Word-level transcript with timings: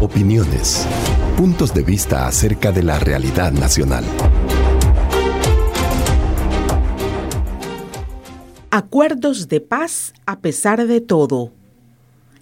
Opiniones, 0.00 0.84
puntos 1.36 1.72
de 1.72 1.84
vista 1.84 2.26
acerca 2.26 2.72
de 2.72 2.82
la 2.82 2.98
realidad 2.98 3.52
nacional. 3.52 4.04
Acuerdos 8.72 9.46
de 9.48 9.60
paz 9.60 10.12
a 10.26 10.40
pesar 10.40 10.88
de 10.88 11.00
todo. 11.00 11.52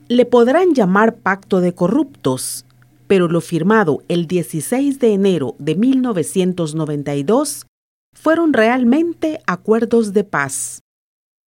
Le 0.09 0.25
podrán 0.25 0.73
llamar 0.75 1.17
pacto 1.17 1.61
de 1.61 1.75
corruptos, 1.75 2.65
pero 3.07 3.29
lo 3.29 3.43
firmado 3.43 4.03
el 4.09 4.27
16 4.27 4.99
de 5.01 5.13
enero 5.13 5.55
de 5.59 5.75
1992 5.75 7.67
fueron 8.15 8.55
realmente 8.55 9.43
acuerdos 9.47 10.15
de 10.15 10.25
paz. 10.25 10.81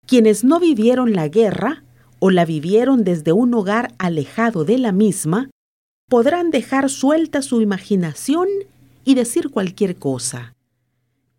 Quienes 0.06 0.44
no 0.44 0.60
vivieron 0.60 1.14
la 1.14 1.28
guerra 1.28 1.84
o 2.24 2.30
la 2.30 2.46
vivieron 2.46 3.04
desde 3.04 3.34
un 3.34 3.52
hogar 3.56 3.96
alejado 3.98 4.64
de 4.64 4.78
la 4.78 4.92
misma, 4.92 5.50
podrán 6.08 6.52
dejar 6.52 6.92
suelta 6.92 7.42
su 7.42 7.62
imaginación 7.62 8.48
y 9.04 9.16
decir 9.16 9.50
cualquier 9.50 9.96
cosa. 9.96 10.54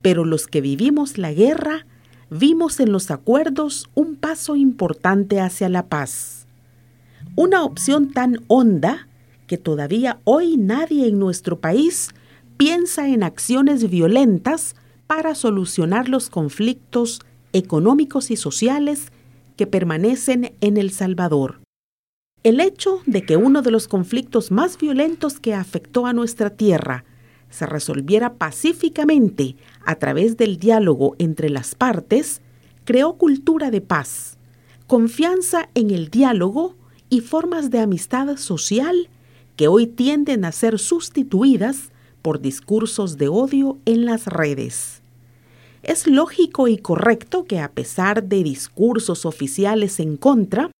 Pero 0.02 0.24
los 0.24 0.48
que 0.48 0.60
vivimos 0.60 1.18
la 1.18 1.32
guerra, 1.32 1.86
vimos 2.30 2.80
en 2.80 2.90
los 2.90 3.12
acuerdos 3.12 3.88
un 3.94 4.16
paso 4.16 4.56
importante 4.56 5.40
hacia 5.40 5.68
la 5.68 5.86
paz. 5.86 6.46
Una 7.36 7.62
opción 7.62 8.10
tan 8.10 8.40
honda 8.48 9.06
que 9.46 9.58
todavía 9.58 10.18
hoy 10.24 10.56
nadie 10.56 11.06
en 11.06 11.20
nuestro 11.20 11.60
país 11.60 12.10
piensa 12.56 13.08
en 13.08 13.22
acciones 13.22 13.88
violentas 13.88 14.74
para 15.06 15.36
solucionar 15.36 16.08
los 16.08 16.28
conflictos 16.28 17.20
económicos 17.52 18.32
y 18.32 18.36
sociales 18.36 19.12
que 19.56 19.66
permanecen 19.66 20.54
en 20.60 20.76
El 20.76 20.90
Salvador. 20.90 21.60
El 22.42 22.60
hecho 22.60 23.02
de 23.06 23.22
que 23.22 23.36
uno 23.36 23.62
de 23.62 23.70
los 23.70 23.86
conflictos 23.86 24.50
más 24.50 24.76
violentos 24.76 25.38
que 25.38 25.54
afectó 25.54 26.06
a 26.06 26.12
nuestra 26.12 26.50
tierra 26.50 27.04
se 27.50 27.66
resolviera 27.66 28.34
pacíficamente 28.34 29.56
a 29.84 29.96
través 29.96 30.36
del 30.36 30.58
diálogo 30.58 31.14
entre 31.18 31.50
las 31.50 31.74
partes, 31.74 32.40
creó 32.84 33.18
cultura 33.18 33.70
de 33.70 33.80
paz, 33.80 34.38
confianza 34.86 35.68
en 35.74 35.90
el 35.90 36.08
diálogo 36.08 36.76
y 37.10 37.20
formas 37.20 37.70
de 37.70 37.78
amistad 37.78 38.36
social 38.38 39.08
que 39.56 39.68
hoy 39.68 39.86
tienden 39.86 40.44
a 40.44 40.52
ser 40.52 40.78
sustituidas 40.78 41.92
por 42.22 42.40
discursos 42.40 43.18
de 43.18 43.28
odio 43.28 43.78
en 43.84 44.06
las 44.06 44.26
redes. 44.26 45.01
Es 45.82 46.06
lógico 46.06 46.68
y 46.68 46.78
correcto 46.78 47.44
que 47.44 47.58
a 47.58 47.72
pesar 47.72 48.24
de 48.24 48.44
discursos 48.44 49.26
oficiales 49.26 49.98
en 49.98 50.16
contra, 50.16 50.70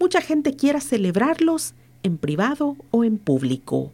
mucha 0.00 0.20
gente 0.20 0.56
quiera 0.56 0.80
celebrarlos 0.80 1.74
en 2.02 2.18
privado 2.18 2.76
o 2.90 3.04
en 3.04 3.18
público. 3.18 3.92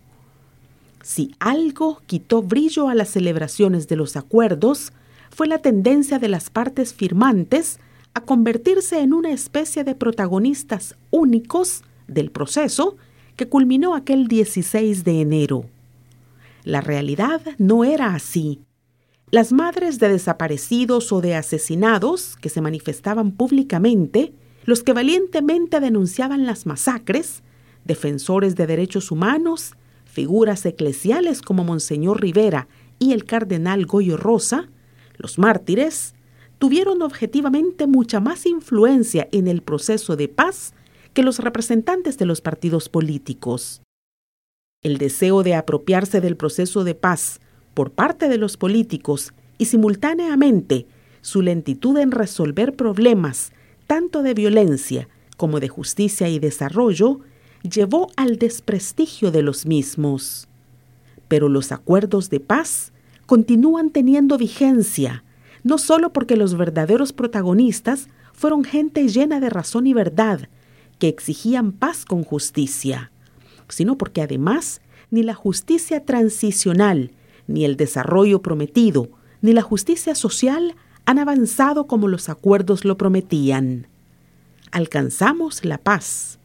Si 1.02 1.34
algo 1.38 2.00
quitó 2.06 2.42
brillo 2.42 2.88
a 2.88 2.94
las 2.94 3.10
celebraciones 3.10 3.88
de 3.88 3.96
los 3.96 4.16
acuerdos, 4.16 4.92
fue 5.30 5.46
la 5.46 5.58
tendencia 5.58 6.18
de 6.18 6.28
las 6.28 6.48
partes 6.48 6.94
firmantes 6.94 7.78
a 8.14 8.22
convertirse 8.22 9.00
en 9.00 9.12
una 9.12 9.32
especie 9.32 9.84
de 9.84 9.94
protagonistas 9.94 10.96
únicos 11.10 11.82
del 12.06 12.30
proceso 12.30 12.96
que 13.36 13.48
culminó 13.48 13.94
aquel 13.94 14.28
16 14.28 15.04
de 15.04 15.20
enero. 15.20 15.66
La 16.62 16.80
realidad 16.80 17.42
no 17.58 17.84
era 17.84 18.14
así. 18.14 18.60
Las 19.34 19.50
madres 19.50 19.98
de 19.98 20.08
desaparecidos 20.08 21.10
o 21.10 21.20
de 21.20 21.34
asesinados 21.34 22.36
que 22.36 22.48
se 22.48 22.60
manifestaban 22.60 23.32
públicamente, 23.32 24.32
los 24.64 24.84
que 24.84 24.92
valientemente 24.92 25.80
denunciaban 25.80 26.46
las 26.46 26.66
masacres, 26.66 27.42
defensores 27.84 28.54
de 28.54 28.68
derechos 28.68 29.10
humanos, 29.10 29.72
figuras 30.04 30.64
eclesiales 30.66 31.42
como 31.42 31.64
Monseñor 31.64 32.20
Rivera 32.20 32.68
y 33.00 33.12
el 33.12 33.24
cardenal 33.24 33.86
Goyo 33.86 34.16
Rosa, 34.16 34.68
los 35.16 35.36
mártires, 35.36 36.14
tuvieron 36.60 37.02
objetivamente 37.02 37.88
mucha 37.88 38.20
más 38.20 38.46
influencia 38.46 39.26
en 39.32 39.48
el 39.48 39.62
proceso 39.62 40.14
de 40.14 40.28
paz 40.28 40.74
que 41.12 41.24
los 41.24 41.40
representantes 41.40 42.18
de 42.18 42.26
los 42.26 42.40
partidos 42.40 42.88
políticos. 42.88 43.82
El 44.80 44.96
deseo 44.96 45.42
de 45.42 45.56
apropiarse 45.56 46.20
del 46.20 46.36
proceso 46.36 46.84
de 46.84 46.94
paz 46.94 47.40
por 47.74 47.90
parte 47.90 48.28
de 48.28 48.38
los 48.38 48.56
políticos 48.56 49.34
y 49.58 49.66
simultáneamente 49.66 50.86
su 51.20 51.42
lentitud 51.42 51.98
en 51.98 52.10
resolver 52.10 52.74
problemas 52.74 53.52
tanto 53.86 54.22
de 54.22 54.34
violencia 54.34 55.08
como 55.36 55.60
de 55.60 55.68
justicia 55.68 56.28
y 56.28 56.38
desarrollo 56.38 57.20
llevó 57.62 58.08
al 58.16 58.38
desprestigio 58.38 59.30
de 59.30 59.42
los 59.42 59.66
mismos. 59.66 60.48
Pero 61.28 61.48
los 61.48 61.72
acuerdos 61.72 62.30
de 62.30 62.40
paz 62.40 62.92
continúan 63.26 63.90
teniendo 63.90 64.38
vigencia, 64.38 65.24
no 65.62 65.78
solo 65.78 66.12
porque 66.12 66.36
los 66.36 66.56
verdaderos 66.56 67.12
protagonistas 67.12 68.08
fueron 68.32 68.64
gente 68.64 69.08
llena 69.08 69.40
de 69.40 69.48
razón 69.50 69.86
y 69.86 69.94
verdad, 69.94 70.48
que 70.98 71.08
exigían 71.08 71.72
paz 71.72 72.04
con 72.04 72.22
justicia, 72.22 73.10
sino 73.68 73.96
porque 73.96 74.22
además 74.22 74.80
ni 75.10 75.22
la 75.22 75.34
justicia 75.34 76.04
transicional 76.04 77.12
ni 77.46 77.64
el 77.64 77.76
desarrollo 77.76 78.42
prometido, 78.42 79.10
ni 79.42 79.52
la 79.52 79.62
justicia 79.62 80.14
social 80.14 80.74
han 81.06 81.18
avanzado 81.18 81.86
como 81.86 82.08
los 82.08 82.28
acuerdos 82.28 82.84
lo 82.84 82.96
prometían. 82.96 83.86
Alcanzamos 84.70 85.64
la 85.64 85.78
paz, 85.78 86.38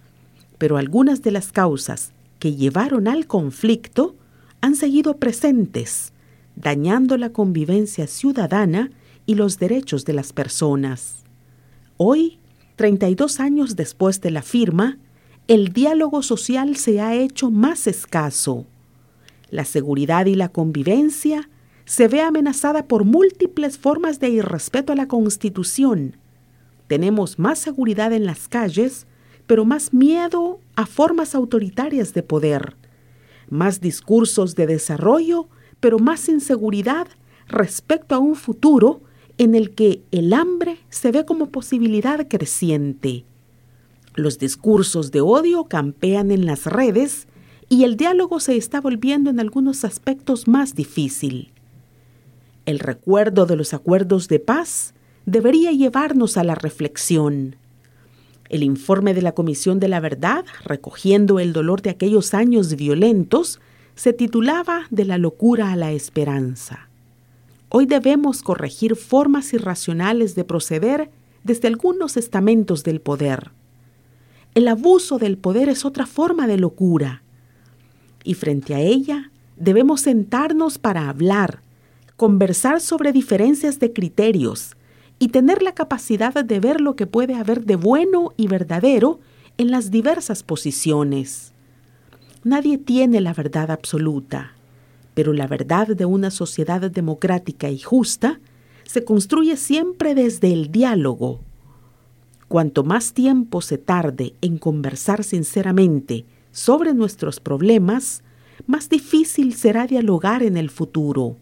pero 0.58 0.78
algunas 0.78 1.22
de 1.22 1.32
las 1.32 1.52
causas 1.52 2.12
que 2.40 2.56
llevaron 2.56 3.08
al 3.08 3.28
conflicto 3.28 4.16
han 4.62 4.76
seguido 4.76 5.18
presentes, 5.18 6.14
dañando 6.56 7.18
la 7.18 7.32
convivencia 7.32 8.08
ciudadana 8.08 8.92
y 9.26 9.36
los 9.36 9.58
derechos 9.60 10.06
de 10.06 10.14
las 10.14 10.34
personas. 10.34 11.24
Hoy, 11.98 12.40
32 12.76 13.40
años 13.40 13.76
después 13.76 14.22
de 14.22 14.32
la 14.32 14.42
firma, 14.42 14.98
el 15.48 15.74
diálogo 15.74 16.22
social 16.22 16.76
se 16.76 17.02
ha 17.02 17.16
hecho 17.16 17.50
más 17.50 17.88
escaso 17.88 18.68
la 19.52 19.66
seguridad 19.66 20.26
y 20.26 20.36
la 20.36 20.50
convivencia 20.50 21.50
se 21.86 22.08
ve 22.08 22.22
amenazada 22.22 22.88
por 22.88 23.04
múltiples 23.04 23.78
formas 23.78 24.20
de 24.20 24.30
irrespeto 24.30 24.94
a 24.94 24.96
la 24.96 25.08
Constitución. 25.08 26.18
Tenemos 26.88 27.40
más 27.40 27.60
seguridad 27.60 28.14
en 28.14 28.26
las 28.26 28.48
calles, 28.48 29.08
pero 29.48 29.66
más 29.66 29.94
miedo 29.94 30.60
a 30.76 30.86
formas 30.86 31.34
autoritarias 31.34 32.14
de 32.14 32.22
poder, 32.22 32.76
más 33.50 33.82
discursos 33.82 34.56
de 34.56 34.68
desarrollo, 34.68 35.48
pero 35.80 35.98
más 35.98 36.30
inseguridad 36.30 37.08
respecto 37.48 38.14
a 38.14 38.20
un 38.20 38.36
futuro 38.36 39.02
en 39.40 39.56
el 39.56 39.72
que 39.72 40.04
el 40.12 40.34
hambre 40.34 40.78
se 40.90 41.12
ve 41.12 41.26
como 41.26 41.48
posibilidad 41.48 42.28
creciente. 42.28 43.26
Los 44.14 44.38
discursos 44.38 45.12
de 45.12 45.22
odio 45.22 45.64
campean 45.64 46.30
en 46.30 46.46
las 46.46 46.66
redes 46.66 47.28
y 47.70 47.84
el 47.84 47.96
diálogo 47.96 48.40
se 48.40 48.58
está 48.58 48.82
volviendo 48.82 49.30
en 49.30 49.40
algunos 49.40 49.86
aspectos 49.86 50.48
más 50.48 50.74
difícil. 50.74 51.52
El 52.66 52.80
recuerdo 52.80 53.46
de 53.46 53.56
los 53.56 53.76
acuerdos 53.76 54.28
de 54.28 54.40
paz 54.40 54.96
debería 55.28 55.72
llevarnos 55.72 56.38
a 56.38 56.44
la 56.44 56.56
reflexión. 56.56 57.56
El 58.50 58.64
informe 58.64 59.14
de 59.14 59.22
la 59.22 59.34
Comisión 59.34 59.80
de 59.80 59.88
la 59.88 60.00
Verdad, 60.00 60.44
recogiendo 60.66 61.40
el 61.40 61.54
dolor 61.54 61.84
de 61.84 61.92
aquellos 61.92 62.34
años 62.34 62.76
violentos, 62.76 63.60
se 63.94 64.14
titulaba 64.14 64.88
De 64.90 65.06
la 65.06 65.20
locura 65.20 65.72
a 65.72 65.76
la 65.76 65.92
esperanza. 65.92 66.90
Hoy 67.70 67.86
debemos 67.86 68.42
corregir 68.42 68.96
formas 68.96 69.54
irracionales 69.54 70.34
de 70.34 70.44
proceder 70.44 71.12
desde 71.44 71.68
algunos 71.68 72.18
estamentos 72.18 72.84
del 72.84 73.00
poder. 73.00 73.52
El 74.56 74.68
abuso 74.68 75.20
del 75.20 75.38
poder 75.38 75.70
es 75.70 75.86
otra 75.86 76.08
forma 76.08 76.48
de 76.48 76.58
locura 76.58 77.22
y 78.24 78.34
frente 78.34 78.76
a 78.76 78.80
ella 78.80 79.32
debemos 79.56 80.02
sentarnos 80.02 80.78
para 80.78 81.10
hablar, 81.10 81.62
conversar 82.18 82.82
sobre 82.82 83.12
diferencias 83.12 83.80
de 83.80 83.94
criterios 83.94 84.76
y 85.20 85.30
tener 85.30 85.62
la 85.62 85.74
capacidad 85.74 86.34
de 86.34 86.60
ver 86.60 86.82
lo 86.82 86.96
que 86.96 87.08
puede 87.08 87.36
haber 87.36 87.66
de 87.66 87.76
bueno 87.76 88.32
y 88.38 88.48
verdadero 88.48 89.20
en 89.58 89.72
las 89.72 89.92
diversas 89.92 90.44
posiciones. 90.44 91.54
Nadie 92.44 92.78
tiene 92.78 93.20
la 93.20 93.34
verdad 93.34 93.70
absoluta, 93.70 94.54
pero 95.14 95.34
la 95.34 95.48
verdad 95.48 95.88
de 95.88 96.06
una 96.06 96.32
sociedad 96.32 96.90
democrática 96.90 97.70
y 97.70 97.80
justa 97.80 98.40
se 98.86 99.04
construye 99.04 99.58
siempre 99.58 100.16
desde 100.16 100.54
el 100.54 100.72
diálogo. 100.72 101.42
Cuanto 102.48 102.84
más 102.84 103.14
tiempo 103.14 103.62
se 103.62 103.78
tarde 103.78 104.34
en 104.42 104.58
conversar 104.58 105.26
sinceramente 105.26 106.26
sobre 106.52 106.94
nuestros 106.94 107.40
problemas, 107.40 108.24
más 108.68 108.90
difícil 108.90 109.54
será 109.54 109.88
dialogar 109.88 110.44
en 110.44 110.58
el 110.58 110.70
futuro. 110.70 111.38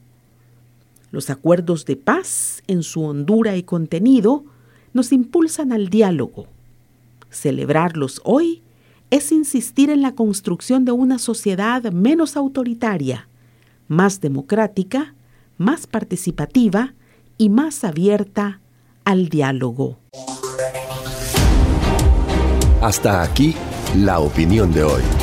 Los 1.12 1.30
acuerdos 1.30 1.86
de 1.86 1.96
paz, 1.96 2.64
en 2.68 2.84
su 2.84 3.04
hondura 3.04 3.56
y 3.56 3.64
contenido, 3.64 4.44
nos 4.94 5.12
impulsan 5.12 5.72
al 5.72 5.90
diálogo. 5.90 6.48
Celebrarlos 7.30 8.22
hoy 8.24 8.62
es 9.10 9.32
insistir 9.32 9.90
en 9.90 10.02
la 10.02 10.16
construcción 10.16 10.86
de 10.86 10.92
una 10.92 11.18
sociedad 11.18 11.84
menos 11.92 12.36
autoritaria, 12.36 13.30
más 13.88 14.20
democrática, 14.20 15.16
más 15.58 15.88
participativa 15.88 16.94
y 17.38 17.50
más 17.50 17.84
abierta 17.84 18.60
al 19.06 19.30
diálogo. 19.30 19.98
Hasta 22.82 23.24
aquí 23.24 23.56
la 23.96 24.20
opinión 24.20 24.72
de 24.74 24.84
hoy. 24.84 25.17